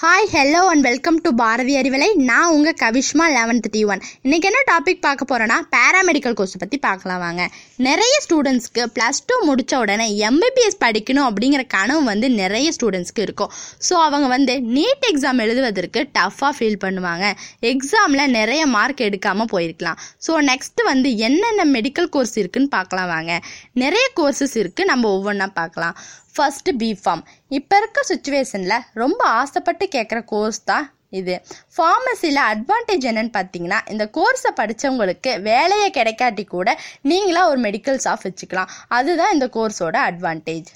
[0.00, 4.58] hi hello and welcome to Bharathi Arivalai நான் உங்கள் Kavishma eleven thirty one இன்றைக்கி என்ன
[4.70, 7.42] டாபிக் பார்க்க போகிறோன்னா பேராமெடிக்கல் கோர்ஸ் பற்றி பார்க்கலாம் வாங்க.
[7.86, 13.50] நிறைய ஸ்டூடெண்ட்ஸ்க்கு ப்ளஸ் டூ முடித்த உடனே எம்பிபிஎஸ் படிக்கணும் அப்படிங்கிற கனவு வந்து நிறைய ஸ்டூடெண்ட்ஸ்க்கு இருக்கும்.
[13.88, 17.24] ஸோ அவங்க வந்து நீட் எக்ஸாம் எழுதுவதற்கு டஃப்பாக ஃபீல் பண்ணுவாங்க.
[17.72, 19.98] எக்ஸாமில் நிறைய மார்க் எடுக்காமல் போயிருக்கலாம்.
[20.28, 23.40] ஸோ நெக்ஸ்ட்டு வந்து என்னென்ன மெடிக்கல் கோர்ஸ் இருக்குன்னு பார்க்கலாம் வாங்க.
[23.84, 25.96] நிறைய கோர்சஸ் இருக்குது நம்ம ஒவ்வொன்றா பார்க்கலாம்.
[26.36, 27.22] ஃபஸ்ட்டு பிஃபார்ம்
[27.58, 30.86] இப்போ இருக்க சுச்சுவேஷனில் ரொம்ப ஆசைப்பட்டு கேட்குற கோர்ஸ் தான்
[31.18, 31.34] இது.
[31.74, 36.68] ஃபார்மசியில் அட்வான்டேஜ் என்னன்னு பார்த்தீங்கன்னா இந்த கோர்ஸை படித்தவங்களுக்கு வேலையை கிடைக்காட்டி கூட
[37.10, 38.72] நீங்களாக ஒரு மெடிக்கல் ஷாப் வச்சுக்கலாம்.
[38.98, 40.70] அதுதான் இந்த கோர்ஸோட அட்வான்டேஜ்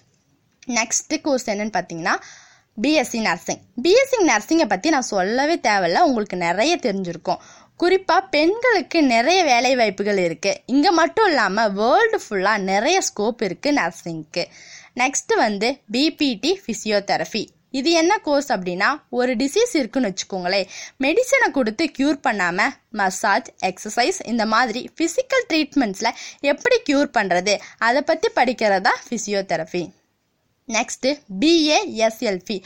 [0.78, 2.15] நெக்ஸ்ட்டு கோர்ஸ் என்னன்னு பார்த்தீங்கன்னா
[2.79, 7.40] பிஎஸ்சி நர்சிங் பிஎஸ்சி நர்சிங்கை பற்றி நான் சொல்லவே தேவையில்ல உங்களுக்கு நிறைய தெரிஞ்சிருக்கும்.
[7.82, 14.45] குறிப்பாக பெண்களுக்கு நிறைய வேலை வாய்ப்புகள் இருக்குது இங்கே மட்டும் இல்லாமல் வேர்ல்டு ஃபுல்லாக நிறைய ஸ்கோப் இருக்குது நர்சிங்க்கு
[14.96, 20.69] நெக்ஸ்ட் வந்து பிபிடி ஃபிசியோதெரபி இது என்ன கோர்ஸ் அப்படின்னா ஒரு டிசீஸ் இருக்குன்னு வச்சுக்கோங்களேன்.
[21.01, 28.29] மெடிசனை கொடுத்து க்யூர் பண்ணாமல் மசாஜ் எக்ஸசைஸ் இந்த மாதிரி ஃபிசிக்கல் ட்ரீட்மெண்ட்ஸில் எப்படி க்யூர் பண்ணுறது அதை பற்றி
[28.35, 29.91] படிக்கிறதா physiotherapy
[30.69, 32.57] next BASLP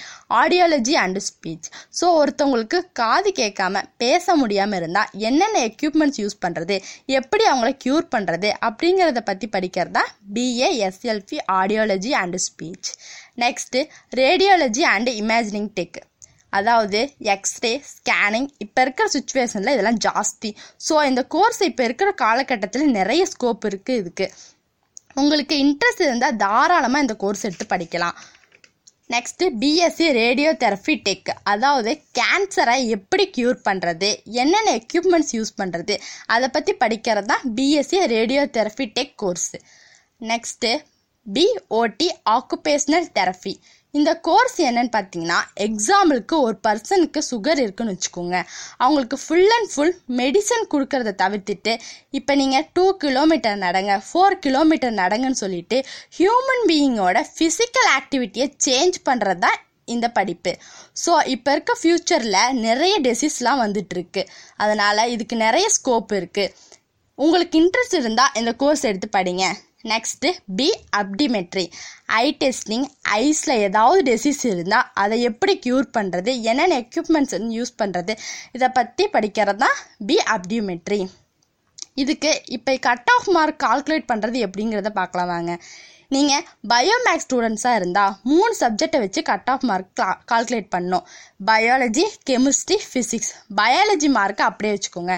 [0.41, 6.77] audiology and speech so ஒருத்தவங்களுக்கு காது கேட்காம பேச முடியாமல் இருந்தால் என்னென்ன எக்யூப்மெண்ட்ஸ் யூஸ் பண்ணுறது
[7.19, 12.91] எப்படி அவங்கள க்யூர் பண்ணுறது அப்படிங்கிறத பற்றி படிக்கிறது தான் BASLP audiology and speech
[13.37, 13.83] next
[14.23, 16.01] radiology and imaging tech
[16.53, 16.99] அதாவது
[17.35, 20.51] எக்ஸ்ரே ஸ்கேனிங் இப்போ இருக்கிற சுச்சுவேஷனில் இதெல்லாம் ஜாஸ்தி.
[20.87, 24.27] ஸோ இந்த கோர்ஸ் இப்போ இருக்கிற காலகட்டத்தில் நிறைய ஸ்கோப் இருக்குது இதுக்கு.
[25.17, 28.17] உங்களுக்கு இன்ட்ரெஸ்ட் இருந்தால் தாராளமாக இந்த கோர்ஸ் எடுத்து படிக்கலாம்.
[29.11, 34.09] Next BSc radio therapy tech அதாவது கேன்சரை எப்படி க்யூர் பண்ணுறது
[34.43, 35.95] என்னென்ன எக்யூப்மெண்ட்ஸ் யூஸ் பண்ணுறது
[36.27, 39.59] அதை பற்றி படிக்கிறது தான் BSc radio therapy tech course
[40.31, 40.71] next
[41.27, 43.55] BOT occupational therapy
[43.99, 48.37] இந்த கோர்ஸ் என்னன்னு பார்த்தீங்கன்னா எக்ஸாம்பிளுக்கு ஒரு பர்சனுக்கு சுகர் இருக்குன்னு வச்சுக்கோங்க.
[48.85, 51.73] அவங்களுக்கு ஃபுல் அண்ட் ஃபுல் மெடிசன் கொடுக்கறத தவிர்த்துட்டு
[52.19, 55.79] இப்போ நீங்கள் டூ கிலோமீட்டர் நடங்க ஃபோர் கிலோமீட்டர் நடங்கன்னு சொல்லிட்டு
[56.19, 59.59] ஹியூமன் பீயிங்கோட ஃபிசிக்கல் ஆக்டிவிட்டியை சேஞ்ச் பண்ணுறது தான்
[59.95, 60.53] இந்த படிப்பு.
[61.05, 64.23] ஸோ இப்போ இருக்க ஃப்யூச்சரில் நிறைய டெசிஸ்லாம் வந்துட்டுருக்கு.
[64.65, 66.53] அதனால் இதுக்கு நிறைய ஸ்கோப் இருக்குது
[67.19, 69.45] உங்களுக்கு இன்ட்ரெஸ்ட் இருந்தால் இந்த கோர்ஸ் எடுத்து படிங்க.
[69.85, 70.29] Next
[70.59, 70.69] B
[71.01, 71.65] optometry
[72.21, 72.87] eye testing
[73.19, 78.15] ஐஸில் ஏதாவது டிசீஸ் இருந்தால் அதை எப்படி க்யூர் பண்ணுறது என்னென்ன எக்யூப்மெண்ட்ஸ் வந்து யூஸ் பண்ணுறது
[78.53, 81.01] இதை பற்றி படிக்கிறது தான் பி அப்டிமெட்ரி
[82.03, 85.53] இதுக்கு இப்போ கட் ஆஃப் மார்க் கால்குலேட் பண்ணுறது எப்படிங்கிறத பார்க்கலாம் வாங்க.
[86.09, 91.05] நீங்கள் பயோமேக்ஸ் ஸ்டூடெண்ட்ஸாக இருந்தால் மூணு சப்ஜெக்டை வச்சு கட் ஆஃப் மார்க் கால்குலேட் பண்ணோம்
[91.47, 95.15] பயாலஜி கெமிஸ்ட்ரி ஃபிசிக்ஸ் பயாலஜி மார்க்கை அப்படியே வச்சுக்கோங்க.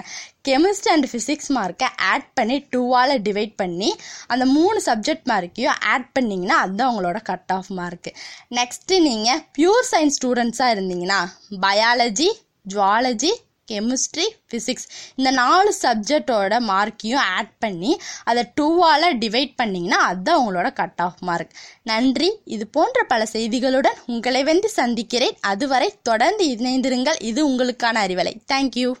[0.47, 3.95] கெமிஸ்ட்ரி அண்ட் ஃபிசிக்ஸ் மார்க்கை ஆட் பண்ணி டூவால் டிவைட் பண்ணி
[4.27, 8.13] அந்த மூணு சப்ஜெக்ட் மார்க்கையும் ஆட் பண்ணிங்கன்னா அதுதான் உங்களோட கட் ஆஃப் மார்க்கு
[8.49, 11.19] நெக்ஸ்ட்டு நீங்கள் பியூர் சயின்ஸ் ஸ்டூடெண்ட்ஸாக இருந்தீங்கன்னா
[11.61, 12.29] பயாலஜி
[12.73, 13.33] ஜுவாலஜி
[13.71, 21.01] கெமிஸ்ட்ரி ஃபிசிக்ஸ் இந்த நாலு சப்ஜெக்டோட மார்க்கையும் ஆட் பண்ணி அதை டூவால் டிவைட் பண்ணிங்கன்னா அதுதான் உங்களோட கட்
[21.07, 22.29] ஆஃப் மார்க் நன்றி.
[22.43, 25.37] இது போன்ற பல செய்திகளுடன் உங்களை வந்து சந்திக்கிறேன்.
[25.41, 27.23] அதுவரை தொடர்ந்து இணைந்திருங்கள்.
[27.31, 28.33] இது உங்களுக்கான அறிவலை.
[28.53, 28.91] தேங்க்யூ